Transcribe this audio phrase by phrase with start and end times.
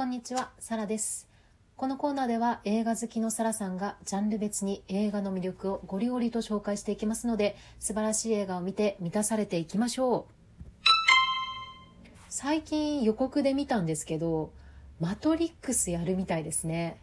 [0.00, 1.28] こんにちは、サラです。
[1.76, 12.08] このコーナーでは映画好きのサラさんがジャンル別に映画の魅力をゴリゴリと紹介していきますので、素晴らしい映画を見て満たされていきましょう。
[12.30, 14.54] 最近予告で見たんですけど、
[15.00, 16.96] マトリックスやるみたいですね。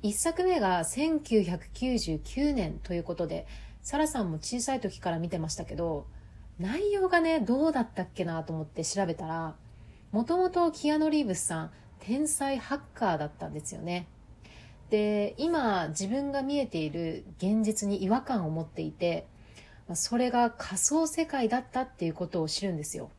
[0.00, 3.46] 一作目が1999年ということで、
[3.82, 6.06] サラさんも小さい時から見てましたけど、
[6.58, 9.54] 内容がね、どうだったっけなと思って調べたら、
[10.12, 14.06] もともとキアヌ・リーブスさん、天才ハッカーだったんですよね。
[14.90, 19.26] で、今自分が見えている現実に違和感を持っていて、
[19.94, 23.10] それが仮想世界だったっていうことを知るんですよ。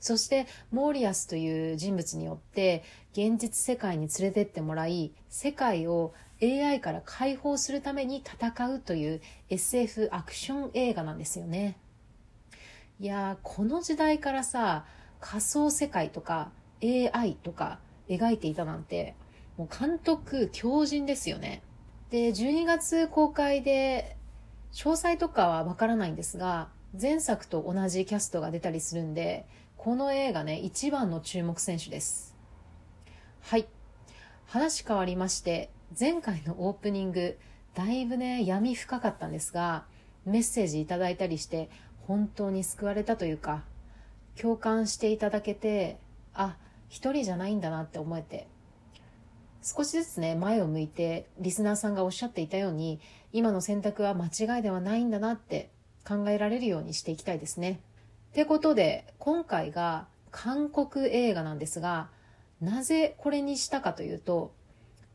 [0.00, 11.76] そして、モーリアスという人物によって、現実世界に連れてってもらい、世界を AI から解放するために戦うという SF アクション映画なんですよね。
[12.98, 14.86] いやー、この時代からさ、
[15.20, 16.50] 仮想世界とか
[16.82, 17.78] AI とか
[18.08, 19.14] 描いていたなんて、
[19.56, 21.62] もう監督強靭ですよね。
[22.10, 24.16] で、12月公開で、
[24.72, 26.68] 詳細とかはわからないんですが、
[27.00, 32.36] 前作と同じキャストが出たりするんで、この映画ね、一番の注目選手です。
[33.42, 33.66] はい。
[34.46, 37.38] 話変わりまして、前回のオープニング、
[37.74, 39.84] だいぶね、闇深かったんですが、
[40.24, 41.70] メッセージいただいたりして、
[42.06, 43.62] 本当に救われたというか、
[44.40, 45.98] 共感していただけて、
[46.34, 46.56] あ、
[46.90, 48.46] 一人じゃないんだなって思えて、
[49.62, 53.00] 少しずつね、前を向いて、リスナーさんがおっしゃっていたように、
[53.32, 55.70] 今の選択は間違いではないんだなって
[56.06, 57.80] 考えられるようにしていきたいですね。
[58.30, 62.10] ってことで、今回が韓国映画なんですが、
[62.60, 64.52] なぜこれにしたかというと、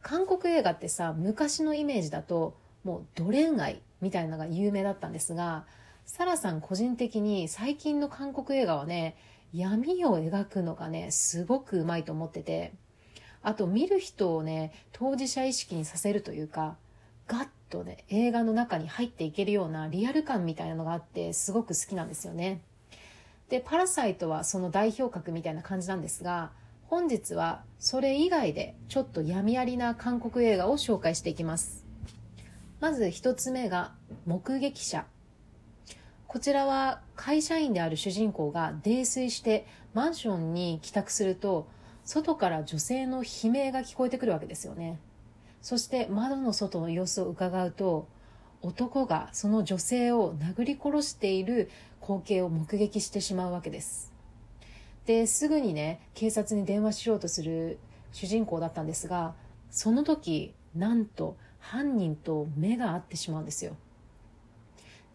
[0.00, 5.64] 韓国映画ってさ、昔のイメージだと、もうド恋愛みたいなのが有名だったんですが、
[6.06, 9.16] サラさん個人的に最近の韓国映画はね、
[9.54, 12.72] 闇を描くのがね、すごくうまいと思ってて、
[13.40, 16.76] あと見る人をね、当事者意識にさせるというか、
[17.28, 22.62] ガッとね、映画の中に入っていけるようなリアル感みたいなのがあって、すごく好きなんですよね。
[23.48, 26.50] で、パラサイトはその代表格みたいな感じなんですが、
[26.88, 31.84] 本日はそれ以外でちょっと闇ありな韓国映画を紹介していきます。
[32.80, 33.92] まず一つ目が、
[34.26, 35.06] 目撃者。
[36.34, 41.68] こちらは会社員である主人公が泥酔してマンションに帰宅すると
[42.04, 44.98] 外から女性の悲鳴が聞こえてくるわけですよね。
[45.62, 48.08] そして窓の外の様子を伺うと
[48.62, 51.70] 男がその女性を殴り殺している
[52.02, 54.12] 光景を目撃してしまうわけです。
[55.06, 57.78] ですぐにね警察に電話しようとする
[58.10, 59.36] 主人公だったんですが
[59.70, 63.76] その時なんと犯人と目が合ってしまうんですよ。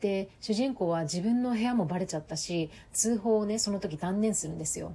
[0.01, 4.93] で主人公は自分の部屋もバレちゃったし通報をねその時断念するんですよ。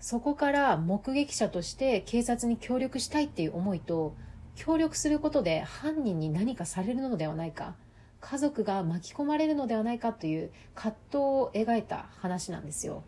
[0.00, 4.14] そこから目撃者として警察に協力したいっていう思いと
[4.56, 7.76] 協力することで犯人に何かされるのではないか
[8.20, 13.04] 家族が巻き込まれるのではないかという葛藤を描いた話なんですよ。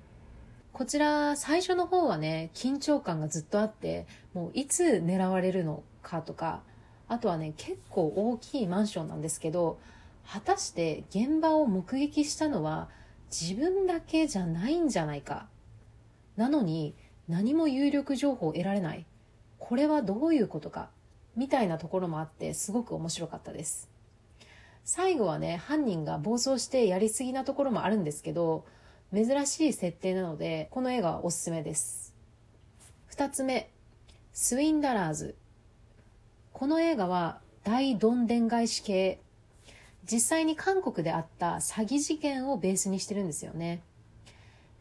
[0.73, 6.63] こちら最初の方はね緊張感がずっとあってもういつ狙われるのかとか
[7.07, 9.79] あとはね結構大きいマンションなんですけど
[10.27, 12.89] 果たして現場を目撃したのは
[13.31, 15.47] 自分だけじゃないんじゃないか。
[16.37, 16.95] なのに
[17.29, 19.07] 何も有力情報を得られない。
[19.59, 20.91] これはどういうことか。
[21.37, 23.89] みたいなところもあってすごく面白かったです。
[24.85, 28.67] 最後はね犯人が暴走してやりすぎなところもあるんですけど
[29.15, 32.15] 珍しい設定なのでこの映画はおすすめです。
[33.11, 33.71] 2つ目
[34.33, 35.37] スウィンダラーズ。
[36.53, 39.21] この映画は大どんでん返し系。
[40.11, 43.83] 実際に韓国であった詐欺事件をベースにしてるんですよね。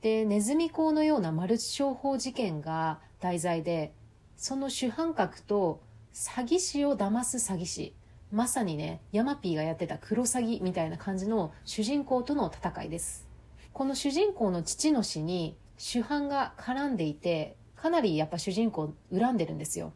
[0.02, 3.94] で、ネズミ講のようなマルチ商法事件が題材で、
[4.36, 5.82] その主犯格と
[6.14, 7.94] 詐欺師を騙す詐欺師、
[8.32, 13.28] まさにね、ヤマピーがやってた黒詐欺みたいな感じの主人公との戦いです。
[13.72, 19.94] この主人公の父の死に主犯が絡んでいて、かなりやっぱ主人公恨んでるんですよ。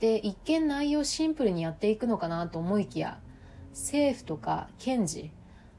[0.00, 3.20] で、一見内容シンプルにやっていくのかなと思いきや、
[3.76, 5.30] 政府とか検事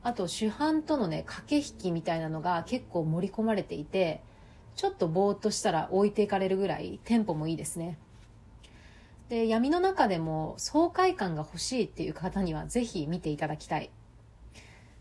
[0.03, 4.21] あと主犯とのね駆け引きみたいなのが結構盛り込まれていて
[4.75, 7.97] ちょっとぼーっとしたら置いていかれるぐらいテンポもいいですね。
[9.27, 13.89] で闇の中でも爽快感が欲しいっていう方にはぜひ見ていただきたい。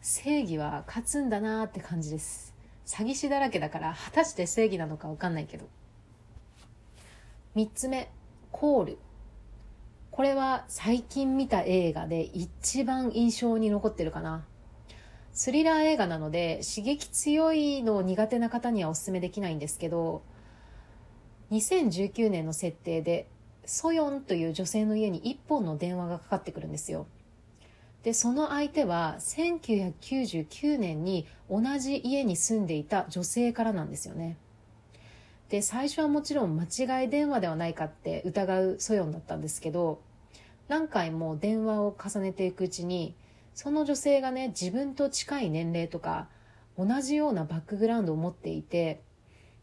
[0.01, 2.55] 正義は勝つんだなーって感じです。
[2.87, 5.67] 詐欺師だらけだから果たして正義なのか分かんないけど。
[7.55, 8.11] 3つ目
[8.51, 8.99] コール。
[10.17, 14.45] これは最近見た映画で一番印象に残ってるかな。
[15.33, 20.23] スリラー映画なので刺激強いの苦手な方にはお勧めできないんですけど、
[21.51, 23.29] 2019年の設定で
[23.65, 27.07] ソヨンという女性の家に1本の電話がかかってくるんですよ
[28.03, 34.37] でその相手は1999年に同じ家に住んでいた女性からなんですよね
[35.49, 40.01] で最初はもちろん間違い電話ではないかって疑うソヨンだったんですけど
[40.69, 43.15] 何回も電話を重ねていくうちに
[43.55, 46.29] その女性がね自分と近い年齢とか
[46.79, 49.01] 同じようなバックグラウンドを持っていて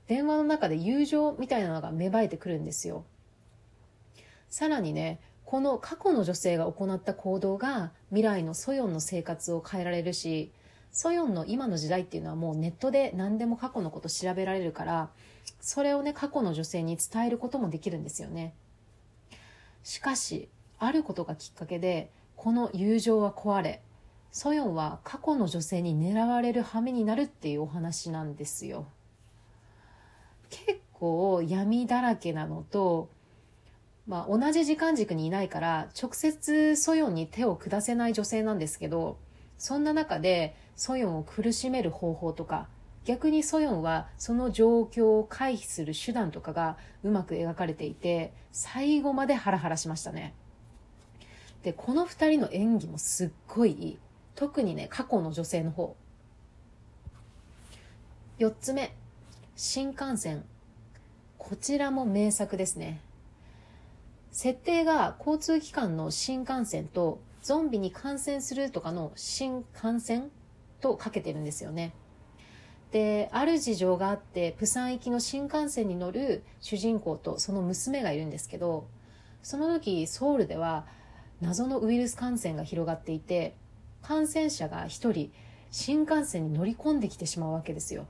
[0.07, 3.05] 電話の中で友情みたいなのが芽生えてくるんですよ。
[4.49, 10.51] さらにねこの過去の女性が行った行動が未来のソヨンの生活を変えられるし
[10.91, 15.09] ソヨンの今の時代っていうのはもうネットで何でも過去のこと調べられるから
[15.59, 18.53] それをね過去の女性に伝えることもできるんですよね。
[19.83, 20.49] しかし
[20.85, 23.81] あることがきっかけでこの友情は壊れ
[24.31, 28.87] ソヨンは過去の女性に狙われる羽目になるっていうお話なんですよ。
[30.49, 33.09] 結構闇だらけなのと
[34.05, 39.17] まあ、同じ時間軸にいないから直接ソヨンに手を下せない女性なんですけど
[39.57, 42.67] そんな中でソヨンを苦しめる方法とか
[43.05, 50.33] 逆にソヨンはその状況を回避する手段とかがうまく描かれていて最後までハラハラしましたね。
[51.63, 53.99] でこの2人の演技もすっごいいい。
[54.35, 55.95] 特にね過去の女性の方。
[58.39, 58.93] 4つ目。
[59.55, 60.43] 新幹線。
[61.37, 62.99] こちらも名作ですね。
[64.31, 70.29] 設定が交通機関の新幹線とゾンビに感染するとかの新感染
[70.81, 71.93] とかけてるんですよね。
[72.91, 78.87] で、ある事情があって、プサン行きの新幹線に乗る主人公とその娘がいるんですけど、
[79.41, 80.85] その時ソウルでは
[81.43, 83.55] 謎のウイルス感染が広がっていて、
[84.01, 85.31] 感染者が一人
[85.71, 88.07] 新幹線に乗り込んできてしまうわけですよ。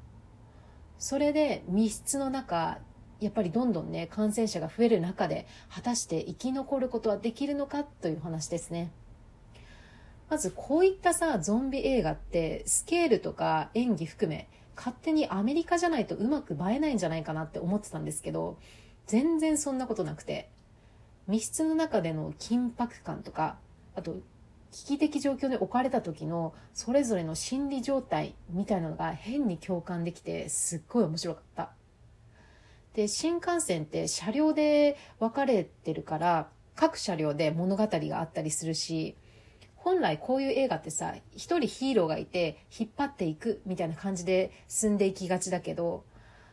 [1.00, 2.80] それで密室の中、
[3.19, 8.91] やっぱりどんどんね、感染者が増える中で、果たして生き残ることはできるのかという話ですね。
[10.30, 18.57] まずこういったさ、ゾンビ映画ってスケールとか演技含め、勝手にアメリカじゃないとうまく映えないんじゃないかなって思ってたんですけど、
[19.06, 20.50] 全然そんなことなくて、
[21.28, 23.58] 密室の中での緊迫感とか、
[23.96, 24.18] あと
[24.72, 31.72] 危機的状況に置かれた時のそれぞれの心理状態みたいなのが変に共感できてすっごい面白かった。
[32.94, 39.16] で、新幹線って車両で分かれてるから、各車両で物語があったりするし、
[39.76, 46.04] 本来こういう映画ってさ、一人ヒーローがいて引っ張っていくみたいな感じで進んでいきがちだけど、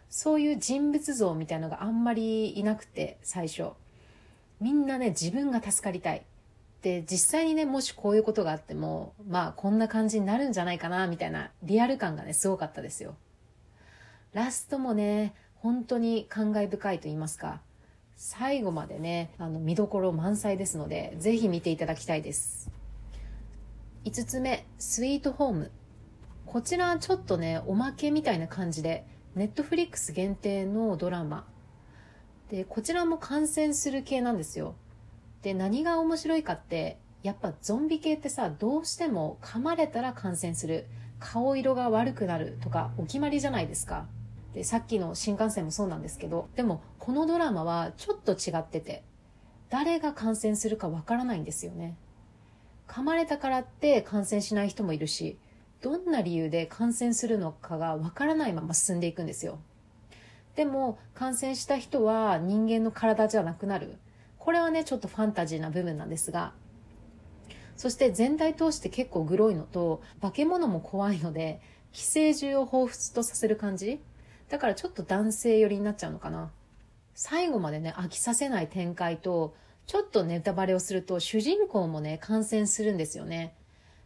[0.08, 3.70] そういう人物像みたいなのがあんまりいなくて、最初。
[4.60, 6.24] みんなね、自分が助かりたい。
[6.82, 13.16] で、実際にね、もしこういうことがあっても、まあこんな感じになるんじゃないかな、みたいなリアル感がね、すごかったですよ。
[14.32, 17.60] ラストもね、本当に感慨深いと言いますか、
[18.16, 22.70] 最後までね、あの、見どころ満載ですので、ぜひ見ていただきたいです。
[24.04, 25.70] 5つ目、スイートホーム。
[26.46, 29.04] こちらはちょっとね、おまけみたいな感じで、
[29.34, 31.46] ネットフリックス限定のドラマ。
[32.50, 34.74] で、こちらも感染する系なんですよ。
[35.42, 40.86] で、何が面白いかって、やっぱゾンビ系ってさ、どうしても噛まれたら感染する。
[41.20, 44.06] 顔色が悪くなるとかお決まりじゃないですか。
[44.54, 49.04] で、さっきの新幹線もそうなんですけど、でもこのドラマはちょっと違ってて、
[49.68, 51.96] 誰が感染するかわからないんですよね。
[52.88, 55.38] 噛まれたからって感染しない人もいるし、
[55.82, 59.60] どんな理由で感染するのかがわからないまま進んでいくんですよ。
[60.60, 63.96] でも感染した人は人間の体じゃなくなる。
[64.36, 66.52] これはね、ちょっとファンタジーな部分なんですが、
[67.78, 71.62] そして全体通して結構グロいのと、化け物も怖いので、
[71.92, 74.00] 寄生獣を彷彿とさせる感じ
[74.50, 76.50] だからちょっと男性寄りになっちゃうのかな。
[77.14, 79.54] 最後までね、飽きさせない展開と、
[79.86, 83.54] ちょっとネタバレをすると主人公もね、感染するんですよね。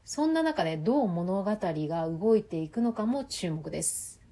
[0.05, 4.23] そんな中でどう物語が動いていくのかも注目です。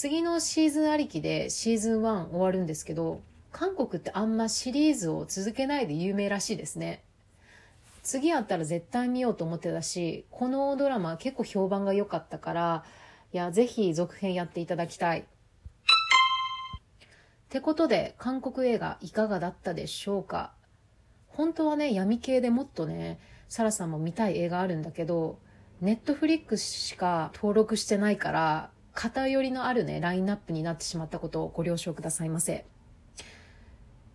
[0.00, 7.02] 次のシーズンありきでシーズン1終わるんですけど、韓国ってあんまシリーズを続けないで有名らしいですね。
[8.04, 12.84] 次あったら絶対見ようと思ってたし、このドラマ結構評判が良かったから、
[13.32, 15.22] いや、ぜひ続編やっていただきたい。
[15.22, 15.24] っ
[17.48, 20.52] てことで、韓国映画いかがだったでしょうか？
[21.26, 25.40] 本当はね、闇系でもっとね、サラさんも見たい映画あるんだけど、
[25.80, 32.64] ネットフリックスしか登録してないから、偏りのあるね、ラインナップになってしまったことをご了承くださいませ。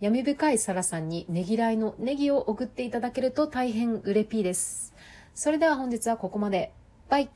[0.02, 4.94] 闇深いサラさんにねぎらいのネギを送っていただけると大変うれぴーです。
[5.34, 6.74] それでは本日はここまで。
[7.08, 7.30] バイ